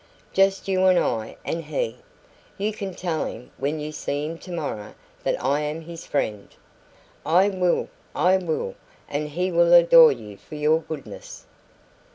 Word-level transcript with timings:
Just 0.33 0.67
you 0.67 0.85
and 0.87 0.97
I 0.97 1.37
and 1.45 1.63
he. 1.65 1.97
You 2.57 2.73
can 2.73 2.95
tell 2.95 3.25
him, 3.25 3.51
when 3.59 3.79
you 3.79 3.91
see 3.91 4.25
him 4.25 4.39
tomorrow, 4.39 4.95
that 5.23 5.37
I 5.39 5.59
am 5.59 5.81
his 5.81 6.07
friend." 6.07 6.47
"I 7.23 7.49
will 7.49 7.87
I 8.15 8.37
will! 8.37 8.73
And 9.07 9.29
he 9.29 9.51
will 9.51 9.73
adore 9.73 10.11
you 10.11 10.37
for 10.37 10.55
your 10.55 10.79
goodness." 10.81 11.45